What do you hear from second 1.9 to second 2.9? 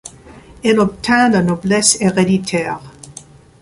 héréditaire.